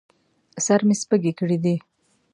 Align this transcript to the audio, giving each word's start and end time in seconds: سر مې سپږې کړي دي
سر 0.65 0.79
مې 0.87 0.95
سپږې 1.01 1.31
کړي 1.39 1.57
دي 1.63 1.75